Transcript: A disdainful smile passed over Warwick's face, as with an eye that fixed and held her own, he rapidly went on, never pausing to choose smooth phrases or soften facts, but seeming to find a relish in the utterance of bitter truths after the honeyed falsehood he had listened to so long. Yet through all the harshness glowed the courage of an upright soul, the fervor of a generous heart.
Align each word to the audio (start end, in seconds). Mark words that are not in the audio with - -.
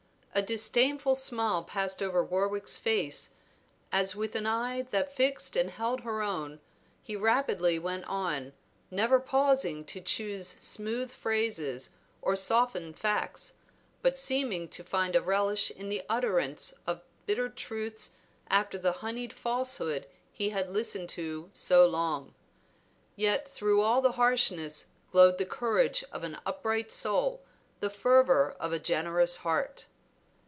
A 0.33 0.41
disdainful 0.41 1.15
smile 1.15 1.61
passed 1.61 2.01
over 2.01 2.23
Warwick's 2.23 2.77
face, 2.77 3.31
as 3.91 4.15
with 4.15 4.33
an 4.33 4.45
eye 4.45 4.81
that 4.83 5.13
fixed 5.13 5.57
and 5.57 5.69
held 5.69 6.01
her 6.01 6.21
own, 6.21 6.61
he 7.03 7.17
rapidly 7.17 7.77
went 7.77 8.05
on, 8.05 8.53
never 8.89 9.19
pausing 9.19 9.83
to 9.85 9.99
choose 9.99 10.55
smooth 10.61 11.11
phrases 11.11 11.89
or 12.21 12.37
soften 12.37 12.93
facts, 12.93 13.55
but 14.01 14.17
seeming 14.17 14.69
to 14.69 14.85
find 14.85 15.17
a 15.17 15.21
relish 15.21 15.69
in 15.69 15.89
the 15.89 16.01
utterance 16.07 16.73
of 16.87 17.03
bitter 17.25 17.49
truths 17.49 18.13
after 18.47 18.77
the 18.77 18.93
honeyed 19.03 19.33
falsehood 19.33 20.07
he 20.31 20.47
had 20.49 20.69
listened 20.69 21.09
to 21.09 21.49
so 21.51 21.85
long. 21.85 22.33
Yet 23.17 23.49
through 23.49 23.81
all 23.81 24.01
the 24.01 24.13
harshness 24.13 24.85
glowed 25.11 25.37
the 25.39 25.45
courage 25.45 26.05
of 26.09 26.23
an 26.23 26.37
upright 26.45 26.89
soul, 26.89 27.41
the 27.81 27.89
fervor 27.89 28.55
of 28.61 28.71
a 28.71 28.79
generous 28.79 29.35
heart. 29.35 29.87